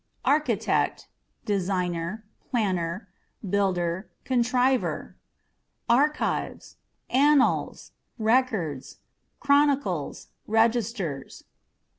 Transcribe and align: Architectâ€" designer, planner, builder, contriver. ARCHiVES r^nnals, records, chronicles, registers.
Architectâ€" 0.25 1.05
designer, 1.45 2.25
planner, 2.49 3.07
builder, 3.47 4.09
contriver. 4.25 5.13
ARCHiVES 5.87 6.77
r^nnals, 7.13 7.91
records, 8.17 8.97
chronicles, 9.39 10.29
registers. 10.47 11.43